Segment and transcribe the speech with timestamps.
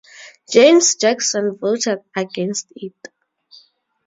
[0.51, 2.95] James Jackson voted against it.